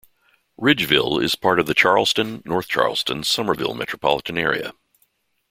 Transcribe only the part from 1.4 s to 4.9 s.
of the Charleston-North Charleston-Summerville metropolitan area.